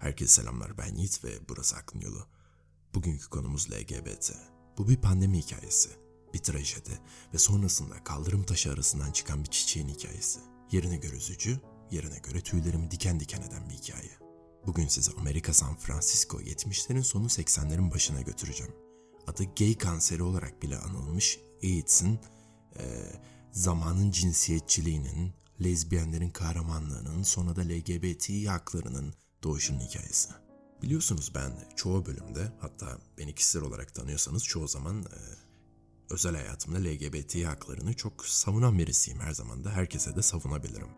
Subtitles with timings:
[0.00, 2.26] Herkese selamlar ben Yiğit ve burası Aklın Yolu.
[2.94, 4.32] Bugünkü konumuz LGBT.
[4.78, 5.90] Bu bir pandemi hikayesi,
[6.34, 7.00] bir trajedi
[7.34, 10.40] ve sonrasında kaldırım taşı arasından çıkan bir çiçeğin hikayesi.
[10.72, 11.60] Yerine göre üzücü,
[11.90, 14.10] yerine göre tüylerimi diken diken eden bir hikaye.
[14.66, 18.74] Bugün sizi Amerika San Francisco 70'lerin sonu 80'lerin başına götüreceğim.
[19.26, 22.20] Adı gay kanseri olarak bile anılmış AIDS'in
[22.78, 23.12] e,
[23.52, 25.32] zamanın cinsiyetçiliğinin,
[25.64, 30.28] lezbiyenlerin kahramanlığının, sonra da LGBT haklarının doğuşunun hikayesi.
[30.82, 35.18] Biliyorsunuz ben çoğu bölümde hatta beni kişisel olarak tanıyorsanız çoğu zaman e,
[36.10, 40.88] özel hayatımda LGBT haklarını çok savunan birisiyim her zaman da herkese de savunabilirim.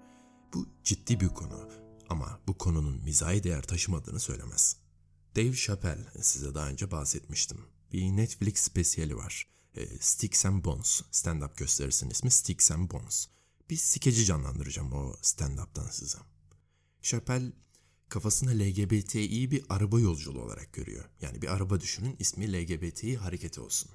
[0.55, 1.69] Bu ciddi bir konu
[2.09, 4.77] ama bu konunun mizahi değer taşımadığını söylemez.
[5.37, 7.59] Dave Chappelle size daha önce bahsetmiştim.
[7.93, 9.47] Bir Netflix spesiyeli var.
[9.75, 11.03] E, Sticks and Bones.
[11.13, 13.29] Stand-up gösterisinin ismi Sticks and Bones.
[13.71, 16.19] Bir skeci canlandıracağım o stand-up'tan size.
[17.03, 17.53] Chappelle
[18.13, 21.05] kafasında LGBTİ bir araba yolculuğu olarak görüyor.
[21.21, 23.91] Yani bir araba düşünün ismi LGBTİ hareketi olsun.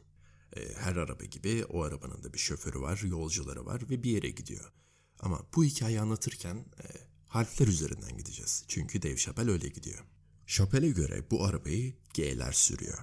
[0.56, 4.30] E, her araba gibi o arabanın da bir şoförü var, yolcuları var ve bir yere
[4.30, 4.72] gidiyor.
[5.20, 6.86] Ama bu hikayeyi anlatırken e,
[7.28, 8.64] harfler üzerinden gideceğiz.
[8.68, 10.04] Çünkü Dave Chappelle öyle gidiyor.
[10.48, 13.00] Chappelle'e göre bu arabayı G'ler sürüyor.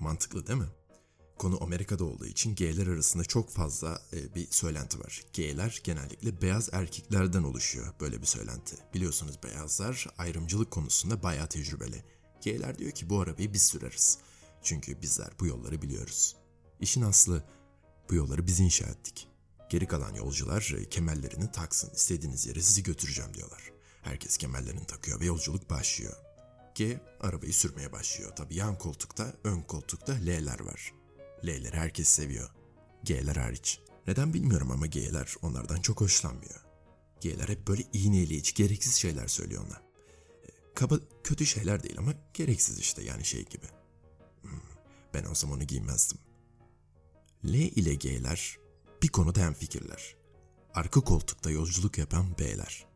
[0.00, 0.68] Mantıklı değil mi?
[1.42, 5.22] Konu Amerika'da olduğu için gayler arasında çok fazla e, bir söylenti var.
[5.36, 8.76] Gayler genellikle beyaz erkeklerden oluşuyor böyle bir söylenti.
[8.94, 12.04] Biliyorsunuz beyazlar ayrımcılık konusunda bayağı tecrübeli.
[12.44, 14.18] Gayler diyor ki bu arabayı biz süreriz.
[14.62, 16.36] Çünkü bizler bu yolları biliyoruz.
[16.80, 17.44] İşin aslı
[18.10, 19.28] bu yolları biz inşa ettik.
[19.70, 23.72] Geri kalan yolcular e, kemerlerini taksın, istediğiniz yere sizi götüreceğim diyorlar.
[24.02, 26.16] Herkes kemerlerini takıyor ve yolculuk başlıyor.
[26.74, 28.32] G arabayı sürmeye başlıyor.
[28.36, 31.01] Tabii yan koltukta, ön koltukta L'ler var.
[31.44, 32.50] L'leri herkes seviyor.
[33.04, 33.80] G'ler hariç.
[34.06, 36.64] Neden bilmiyorum ama G'ler onlardan çok hoşlanmıyor.
[37.20, 39.76] G'ler hep böyle iğneleyici, gereksiz şeyler söylüyor ona.
[40.44, 43.66] E, kaba, kötü şeyler değil ama gereksiz işte yani şey gibi.
[44.42, 44.60] Hmm,
[45.14, 46.18] ben olsam onu giymezdim.
[47.44, 48.58] L ile G'ler
[49.02, 50.16] bir konuda hemfikirler.
[50.74, 52.86] Arka koltukta yolculuk yapan B'ler.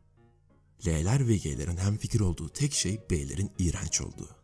[0.86, 4.35] L'ler ve G'lerin hemfikir olduğu tek şey B'lerin iğrenç olduğu.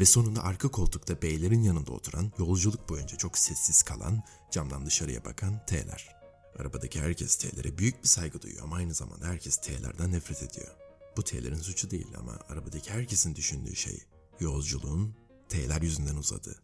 [0.00, 5.66] Ve sonunda arka koltukta B'lerin yanında oturan, yolculuk boyunca çok sessiz kalan, camdan dışarıya bakan
[5.66, 6.16] T'ler.
[6.58, 10.76] Arabadaki herkes T'lere büyük bir saygı duyuyor ama aynı zamanda herkes T'lerden nefret ediyor.
[11.16, 14.02] Bu T'lerin suçu değil ama arabadaki herkesin düşündüğü şey
[14.40, 15.14] yolculuğun
[15.48, 16.62] T'ler yüzünden uzadı.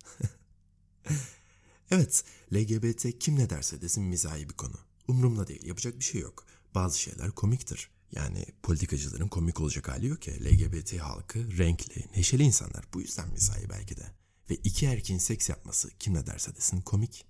[1.90, 2.24] evet,
[2.54, 4.76] LGBT kim ne derse desin mizahi bir konu.
[5.08, 6.46] Umrumda değil, yapacak bir şey yok.
[6.74, 7.90] Bazı şeyler komiktir.
[8.12, 10.34] Yani politikacıların komik olacak hali yok ya.
[10.34, 12.84] LGBT halkı renkli, neşeli insanlar.
[12.94, 14.12] Bu yüzden mizahi belki de.
[14.50, 17.26] Ve iki erkeğin seks yapması kim ne derse desin komik.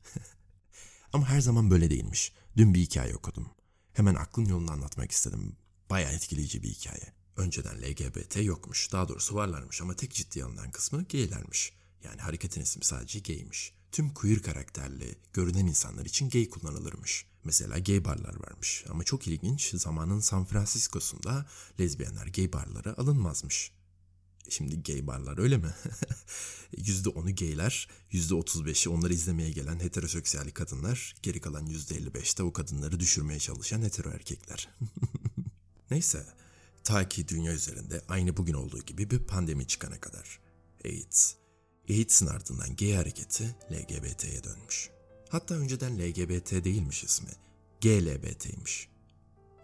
[1.13, 2.33] Ama her zaman böyle değilmiş.
[2.57, 3.51] Dün bir hikaye okudum.
[3.93, 5.57] Hemen aklın yolunu anlatmak istedim.
[5.91, 7.13] Baya etkileyici bir hikaye.
[7.37, 8.93] Önceden LGBT yokmuş.
[8.93, 11.73] Daha doğrusu varlarmış ama tek ciddi alınan kısmı gaylermiş.
[12.05, 13.73] Yani hareketin ismi sadece gaymiş.
[13.93, 17.27] Tüm queer karakterli, görünen insanlar için gay kullanılırmış.
[17.45, 21.47] Mesela gay barlar varmış ama çok ilginç zamanın San Francisco'sunda
[21.81, 23.73] lezbiyenler gay barlara alınmazmış.
[24.49, 25.75] Şimdi gay barlar öyle mi?
[26.77, 33.83] %10'u gayler, %35'i onları izlemeye gelen heteroseksüel kadınlar, geri kalan %55'te o kadınları düşürmeye çalışan
[33.83, 34.69] hetero erkekler.
[35.91, 36.27] Neyse,
[36.85, 40.41] ta ki dünya üzerinde aynı bugün olduğu gibi bir pandemi çıkana kadar.
[40.85, 41.42] AIDS.
[41.91, 44.91] AIDS'in ardından gay hareketi LGBT'ye dönmüş.
[45.29, 47.31] Hatta önceden LGBT değilmiş ismi.
[47.81, 48.89] GLBT'ymiş.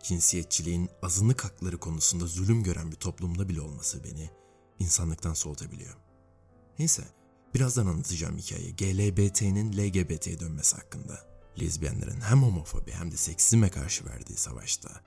[0.03, 4.31] Cinsiyetçiliğin azınlık hakları konusunda zulüm gören bir toplumda bile olması beni
[4.79, 5.97] insanlıktan soğutabiliyor.
[6.79, 7.05] Neyse,
[7.55, 11.29] birazdan anlatacağım hikaye GLBT'nin LGBT'ye dönmesi hakkında.
[11.61, 15.01] Lezbiyenlerin hem homofobi hem de seksizme karşı verdiği savaşta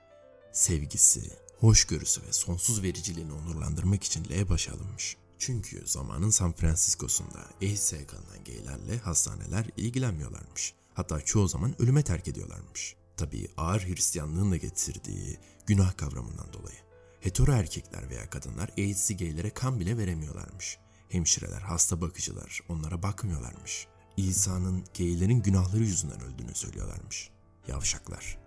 [0.52, 5.16] sevgisi, hoşgörüsü ve sonsuz vericiliğini onurlandırmak için L başa alınmış.
[5.44, 10.74] Çünkü zamanın San Francisco'sunda AIDS yakalanan gaylerle hastaneler ilgilenmiyorlarmış.
[10.94, 12.96] Hatta çoğu zaman ölüme terk ediyorlarmış.
[13.16, 16.76] Tabii ağır Hristiyanlığın da getirdiği günah kavramından dolayı.
[17.20, 20.78] Hetero erkekler veya kadınlar AIDS'i gaylere kan bile veremiyorlarmış.
[21.08, 23.86] Hemşireler, hasta bakıcılar onlara bakmıyorlarmış.
[24.16, 27.30] İsa'nın gaylerin günahları yüzünden öldüğünü söylüyorlarmış.
[27.68, 28.38] Yavşaklar.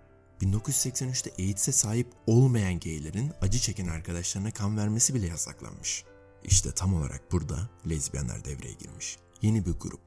[0.42, 6.04] 1983'te AIDS'e sahip olmayan gaylerin acı çeken arkadaşlarına kan vermesi bile yasaklanmış.
[6.48, 9.18] İşte tam olarak burada lezbiyenler devreye girmiş.
[9.42, 10.02] Yeni bir grup.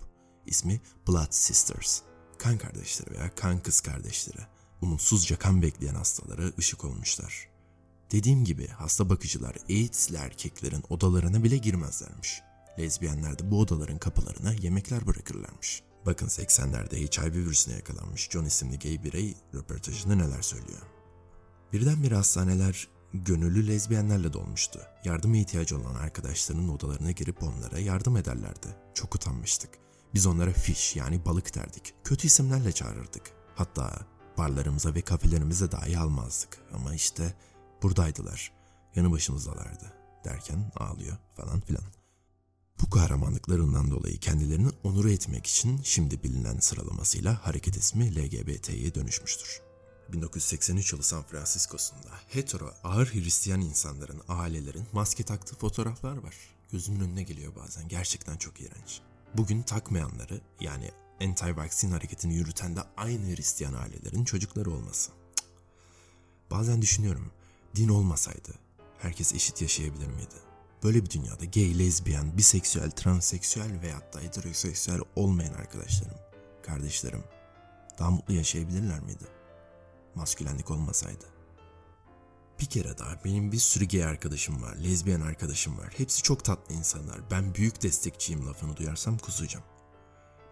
[0.46, 2.00] İsmi Blood Sisters.
[2.38, 4.46] Kan kardeşleri veya kan kız kardeşleri.
[4.82, 7.48] Umutsuzca kan bekleyen hastalara ışık olmuşlar.
[8.12, 12.40] Dediğim gibi hasta bakıcılar AIDS'li erkeklerin odalarına bile girmezlermiş.
[12.78, 15.82] Lezbiyenler de bu odaların kapılarına yemekler bırakırlarmış.
[16.06, 20.82] Bakın 80'lerde HIV virüsüne yakalanmış John isimli gay birey röportajında neler söylüyor.
[21.72, 24.80] Birdenbire hastaneler gönüllü lezbiyenlerle dolmuştu.
[25.04, 28.76] Yardıma ihtiyacı olan arkadaşlarının odalarına girip onlara yardım ederlerdi.
[28.94, 29.70] Çok utanmıştık.
[30.14, 31.94] Biz onlara fiş yani balık derdik.
[32.04, 33.22] Kötü isimlerle çağırırdık.
[33.54, 33.98] Hatta
[34.38, 36.58] barlarımıza ve kafelerimize dahi almazdık.
[36.72, 37.34] Ama işte
[37.82, 38.52] buradaydılar.
[38.96, 39.92] Yanı başımızdalardı.
[40.24, 41.84] Derken ağlıyor falan filan.
[42.80, 49.67] Bu kahramanlıklarından dolayı kendilerini onur etmek için şimdi bilinen sıralamasıyla hareket ismi LGBT'ye dönüşmüştür.
[50.12, 56.34] 1983 yılı San Francisco'sunda hetero ağır Hristiyan insanların, ailelerin maske taktığı fotoğraflar var.
[56.72, 57.88] Gözümün önüne geliyor bazen.
[57.88, 59.00] Gerçekten çok iğrenç.
[59.34, 60.90] Bugün takmayanları yani
[61.20, 65.10] anti-vaccine hareketini yürüten de aynı Hristiyan ailelerin çocukları olması.
[66.50, 67.32] Bazen düşünüyorum,
[67.76, 68.54] din olmasaydı
[68.98, 70.34] herkes eşit yaşayabilir miydi?
[70.82, 76.18] Böyle bir dünyada gay, lezbiyen, biseksüel, transseksüel veyahut da heteroseksüel olmayan arkadaşlarım,
[76.62, 77.24] kardeşlerim
[77.98, 79.37] daha mutlu yaşayabilirler miydi?
[80.18, 81.24] Maskülenlik olmasaydı.
[82.60, 85.94] Bir kere daha benim bir sürü gay arkadaşım var, lezbiyen arkadaşım var.
[85.96, 87.30] Hepsi çok tatlı insanlar.
[87.30, 89.64] Ben büyük destekçiyim lafını duyarsam kusacağım.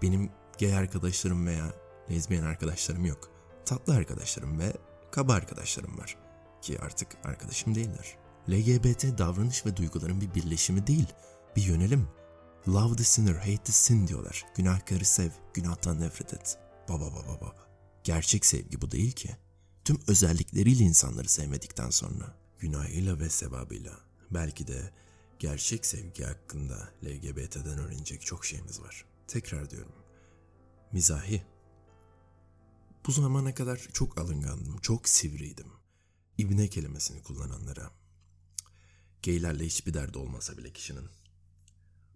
[0.03, 0.31] Benim
[0.61, 1.73] gay arkadaşlarım veya
[2.11, 3.31] lezbiyen arkadaşlarım yok.
[3.65, 4.73] Tatlı arkadaşlarım ve
[5.11, 6.17] kaba arkadaşlarım var.
[6.63, 8.17] Ki artık arkadaşım değiller.
[8.51, 11.09] LGBT davranış ve duyguların bir birleşimi değil,
[11.57, 12.09] bir yönelim.
[12.69, 14.45] Love the sinner, hate the sin diyorlar.
[14.55, 16.59] Günahkarı sev, günahtan nefret et.
[16.89, 17.55] Baba baba baba.
[18.05, 19.37] Gerçek sevgi bu değil ki.
[19.87, 22.37] Tüm özellikleriyle insanları sevmedikten sonra.
[22.59, 24.01] Günahıyla ve sevabıyla.
[24.31, 24.93] Belki de
[25.39, 29.05] gerçek sevgi hakkında LGBT'den öğrenecek çok şeyimiz var.
[29.29, 29.93] Tekrar diyorum.
[30.93, 31.43] Mizahi.
[33.07, 35.73] Bu zamana kadar çok alıngandım, çok sivriydim.
[36.39, 37.91] İbne kelimesini kullananlara.
[39.23, 41.09] Geylerle hiçbir derdi olmasa bile kişinin.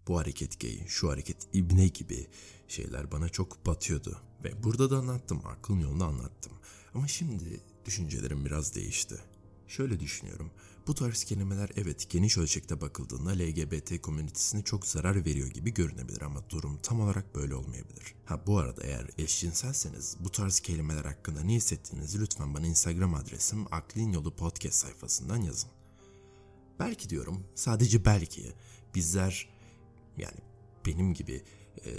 [0.09, 2.27] Bu hareket gay, şu hareket ibne gibi
[2.69, 4.23] şeyler bana çok batıyordu.
[4.45, 6.53] Ve burada da anlattım, aklın yolunu anlattım.
[6.95, 9.17] Ama şimdi düşüncelerim biraz değişti.
[9.69, 10.51] Şöyle düşünüyorum.
[10.87, 16.51] Bu tarz kelimeler evet geniş ölçekte bakıldığında LGBT komünitesine çok zarar veriyor gibi görünebilir ama
[16.51, 18.15] durum tam olarak böyle olmayabilir.
[18.25, 23.67] Ha bu arada eğer eşcinselseniz bu tarz kelimeler hakkında ne hissettiğinizi lütfen bana Instagram adresim
[23.71, 25.71] Aklin Yolu Podcast sayfasından yazın.
[26.79, 28.53] Belki diyorum sadece belki
[28.95, 29.49] bizler
[30.17, 30.39] yani
[30.87, 31.43] benim gibi
[31.87, 31.93] e,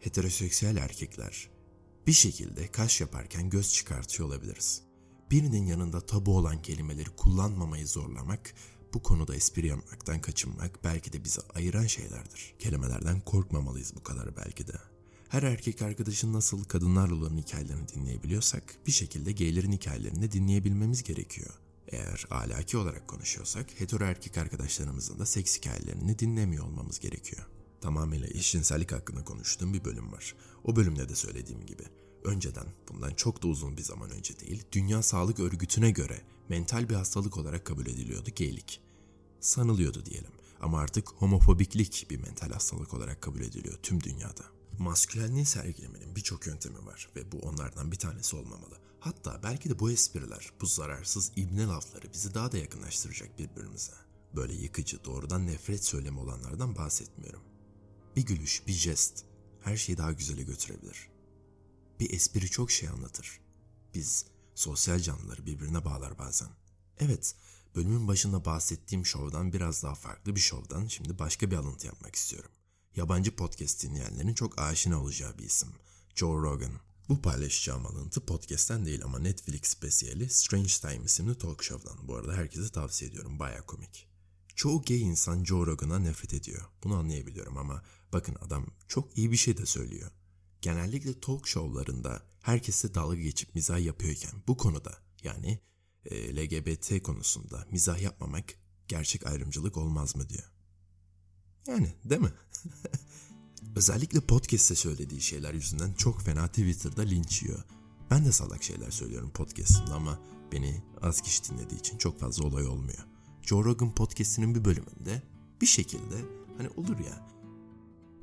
[0.00, 1.48] heteroseksüel erkekler
[2.06, 4.82] bir şekilde kaş yaparken göz çıkartıyor olabiliriz.
[5.30, 8.54] Birinin yanında tabu olan kelimeleri kullanmamayı zorlamak,
[8.94, 12.54] bu konuda espri yapmaktan kaçınmak belki de bizi ayıran şeylerdir.
[12.58, 14.72] Kelimelerden korkmamalıyız bu kadar belki de.
[15.28, 21.54] Her erkek arkadaşın nasıl kadınlarla olan hikayelerini dinleyebiliyorsak bir şekilde gaylerin hikayelerini de dinleyebilmemiz gerekiyor.
[21.88, 27.46] Eğer ahlaki olarak konuşuyorsak hetero erkek arkadaşlarımızın da seks hikayelerini dinlemiyor olmamız gerekiyor.
[27.82, 30.34] Tamamıyla eşcinsellik hakkında konuştuğum bir bölüm var.
[30.64, 31.82] O bölümde de söylediğim gibi
[32.24, 36.94] önceden bundan çok da uzun bir zaman önce değil Dünya Sağlık Örgütü'ne göre mental bir
[36.94, 38.80] hastalık olarak kabul ediliyordu geylik.
[39.40, 40.30] Sanılıyordu diyelim
[40.60, 44.44] ama artık homofobiklik bir mental hastalık olarak kabul ediliyor tüm dünyada.
[44.78, 48.78] Maskülenliği sergilemenin birçok yöntemi var ve bu onlardan bir tanesi olmamalı.
[49.00, 53.92] Hatta belki de bu espriler, bu zararsız ibne lafları bizi daha da yakınlaştıracak birbirimize.
[54.36, 57.51] Böyle yıkıcı, doğrudan nefret söylemi olanlardan bahsetmiyorum.
[58.16, 59.24] Bir gülüş, bir jest
[59.60, 61.08] her şeyi daha güzele götürebilir.
[62.00, 63.40] Bir espri çok şey anlatır.
[63.94, 66.48] Biz sosyal canlıları birbirine bağlar bazen.
[66.98, 67.34] Evet,
[67.74, 72.50] bölümün başında bahsettiğim şovdan biraz daha farklı bir şovdan şimdi başka bir alıntı yapmak istiyorum.
[72.96, 75.68] Yabancı podcast dinleyenlerin çok aşina olacağı bir isim.
[76.14, 76.72] Joe Rogan.
[77.08, 82.08] Bu paylaşacağım alıntı podcast'ten değil ama Netflix spesiyeli Strange Time isimli talk show'dan.
[82.08, 83.38] Bu arada herkese tavsiye ediyorum.
[83.38, 84.11] Baya komik.
[84.54, 86.62] Çoğu gay insan Joe Rogan'a nefret ediyor.
[86.84, 87.82] Bunu anlayabiliyorum ama
[88.12, 90.10] bakın adam çok iyi bir şey de söylüyor.
[90.60, 95.60] Genellikle talk show'larında herkese dalga geçip mizah yapıyorken bu konuda yani
[96.04, 98.44] e, LGBT konusunda mizah yapmamak
[98.88, 100.52] gerçek ayrımcılık olmaz mı diyor.
[101.66, 102.32] Yani değil mi?
[103.76, 107.64] Özellikle podcast'te söylediği şeyler yüzünden çok fena Twitter'da linç yiyor.
[108.10, 110.18] Ben de salak şeyler söylüyorum podcast'ımda ama
[110.52, 113.11] beni az kişi dinlediği için çok fazla olay olmuyor.
[113.42, 115.22] Joe Rogan podcast'inin bir bölümünde
[115.60, 116.16] bir şekilde
[116.58, 117.32] hani olur ya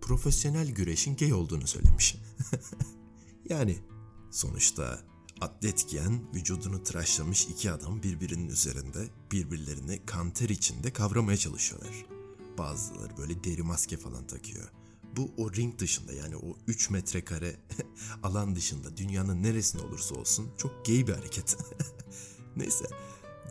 [0.01, 2.15] profesyonel güreşin gay olduğunu söylemiş.
[3.49, 3.79] yani
[4.31, 4.99] sonuçta
[5.41, 12.05] atlet giyen, vücudunu tıraşlamış iki adam birbirinin üzerinde birbirlerini kanter içinde kavramaya çalışıyorlar.
[12.57, 14.69] Bazıları böyle deri maske falan takıyor.
[15.17, 17.55] Bu o ring dışında yani o 3 metrekare
[18.23, 21.57] alan dışında dünyanın neresinde olursa olsun çok gay bir hareket.
[22.55, 22.85] Neyse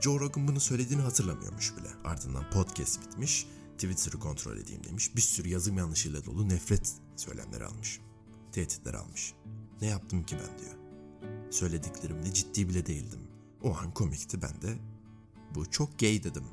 [0.00, 1.88] Joe Rogan bunu söylediğini hatırlamıyormuş bile.
[2.04, 3.46] Ardından podcast bitmiş.
[3.78, 5.16] Twitter'ı kontrol edeyim demiş.
[5.16, 8.00] Bir sürü yazım yanlışıyla dolu nefret söylemleri almış.
[8.52, 9.34] Tehditler almış.
[9.80, 10.74] Ne yaptım ki ben diyor.
[11.50, 13.20] Söylediklerimde ciddi bile değildim.
[13.62, 14.78] O an komikti ben de
[15.54, 16.44] Bu çok gay dedim.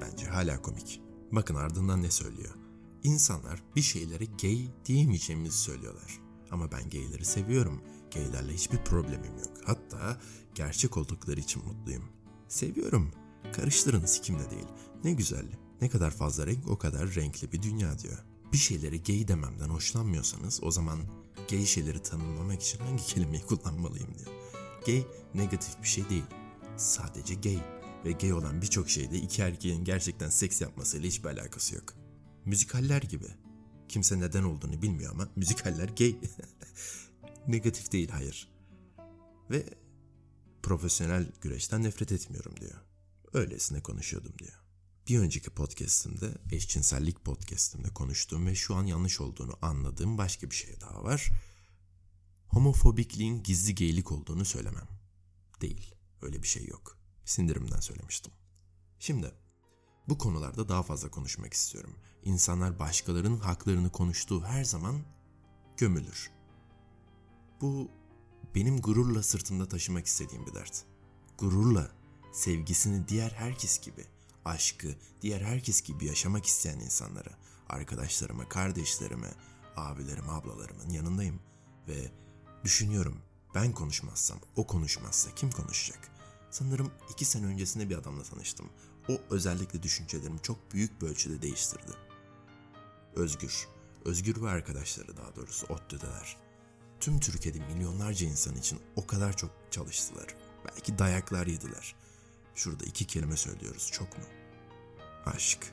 [0.00, 1.00] Bence hala komik.
[1.32, 2.54] Bakın ardından ne söylüyor?
[3.02, 6.20] İnsanlar bir şeylere gay diyemeyeceğimizi söylüyorlar.
[6.50, 7.82] Ama ben gayleri seviyorum.
[8.14, 9.54] Gaylerle hiçbir problemim yok.
[9.64, 10.20] Hatta
[10.54, 12.15] gerçek oldukları için mutluyum.
[12.48, 13.12] Seviyorum.
[13.52, 14.66] Karıştırın sikimle değil.
[15.04, 15.46] Ne güzel.
[15.80, 18.18] Ne kadar fazla renk o kadar renkli bir dünya diyor.
[18.52, 20.98] Bir şeyleri gay dememden hoşlanmıyorsanız o zaman
[21.50, 24.30] gay şeyleri tanımlamak için hangi kelimeyi kullanmalıyım diyor.
[24.86, 26.24] Gay negatif bir şey değil.
[26.76, 27.58] Sadece gay.
[28.04, 31.94] Ve gay olan birçok şeyde iki erkeğin gerçekten seks yapmasıyla hiçbir alakası yok.
[32.44, 33.26] Müzikaller gibi.
[33.88, 36.16] Kimse neden olduğunu bilmiyor ama müzikaller gay.
[37.48, 38.48] negatif değil hayır.
[39.50, 39.64] Ve
[40.66, 42.80] profesyonel güreşten nefret etmiyorum diyor.
[43.32, 44.60] Öylesine konuşuyordum diyor.
[45.08, 50.80] Bir önceki podcastimde, eşcinsellik podcastimde konuştuğum ve şu an yanlış olduğunu anladığım başka bir şey
[50.80, 51.30] daha var.
[52.48, 54.88] Homofobikliğin gizli geylik olduğunu söylemem.
[55.60, 56.98] Değil, öyle bir şey yok.
[57.24, 58.32] Sindirimden söylemiştim.
[58.98, 59.34] Şimdi,
[60.08, 61.96] bu konularda daha fazla konuşmak istiyorum.
[62.24, 65.02] İnsanlar başkalarının haklarını konuştuğu her zaman
[65.76, 66.30] gömülür.
[67.60, 67.90] Bu
[68.56, 70.84] benim gururla sırtımda taşımak istediğim bir dert.
[71.38, 71.90] Gururla
[72.32, 74.04] sevgisini diğer herkes gibi,
[74.44, 74.88] aşkı
[75.22, 77.30] diğer herkes gibi yaşamak isteyen insanlara,
[77.68, 79.34] arkadaşlarıma, kardeşlerime,
[79.76, 81.40] abilerim, ablalarımın yanındayım
[81.88, 82.10] ve
[82.64, 83.18] düşünüyorum
[83.54, 86.08] ben konuşmazsam, o konuşmazsa kim konuşacak?
[86.50, 88.66] Sanırım iki sene öncesinde bir adamla tanıştım.
[89.08, 91.92] O özellikle düşüncelerimi çok büyük bir ölçüde değiştirdi.
[93.16, 93.68] Özgür.
[94.04, 96.36] Özgür ve arkadaşları daha doğrusu ODTÜ'deler.
[97.00, 100.26] Tüm Türkiye'de milyonlarca insan için o kadar çok çalıştılar.
[100.68, 101.94] Belki dayaklar yediler.
[102.54, 104.24] Şurada iki kelime söylüyoruz çok mu?
[105.26, 105.72] Aşk.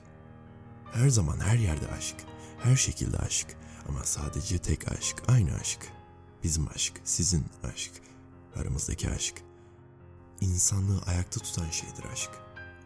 [0.92, 2.16] Her zaman her yerde aşk.
[2.64, 3.58] Her şekilde aşk.
[3.90, 5.24] Ama sadece tek aşk.
[5.28, 5.80] Aynı aşk.
[6.44, 7.02] Bizim aşk.
[7.04, 7.92] Sizin aşk.
[8.56, 9.44] Aramızdaki aşk.
[10.42, 12.32] İnsanlığı ayakta tutan şeydir aşk.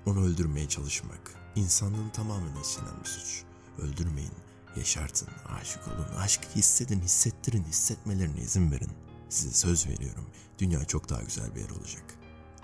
[0.06, 1.34] Onu öldürmeye çalışmak.
[1.56, 3.44] insanlığın tamamen içinden bir suç.
[3.77, 4.47] Öldürmeyin.
[4.77, 5.27] Yaşartın,
[5.62, 8.91] aşık olun, aşk hissedin, hissettirin, hissetmelerine izin verin.
[9.29, 10.29] Size söz veriyorum,
[10.60, 12.03] dünya çok daha güzel bir yer olacak.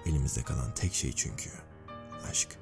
[0.05, 1.50] Elimizde kalan tek şey çünkü
[2.29, 2.60] aşk.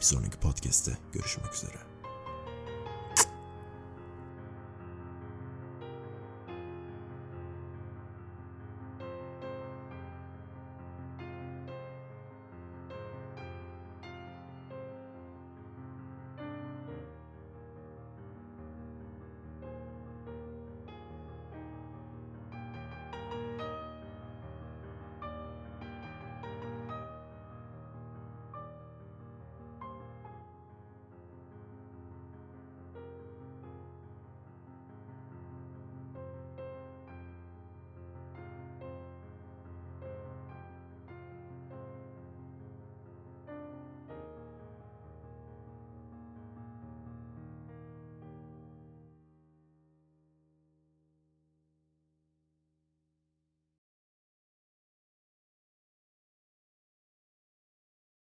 [0.00, 1.89] Bir sonraki podcast'te görüşmek üzere.